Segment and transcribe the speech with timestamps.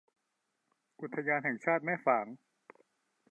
[0.99, 2.25] อุทยานแห่งชาติแม่ฝาง